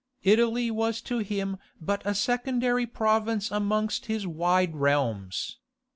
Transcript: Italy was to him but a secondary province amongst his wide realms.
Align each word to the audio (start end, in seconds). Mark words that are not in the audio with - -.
Italy 0.23 0.71
was 0.71 0.99
to 1.01 1.19
him 1.19 1.57
but 1.79 2.01
a 2.05 2.15
secondary 2.15 2.87
province 2.87 3.51
amongst 3.51 4.07
his 4.07 4.25
wide 4.25 4.75
realms. 4.75 5.59